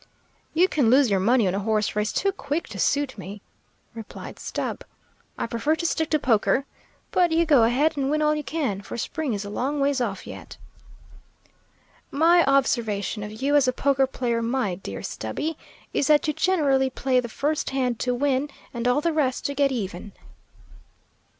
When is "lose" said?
0.89-1.11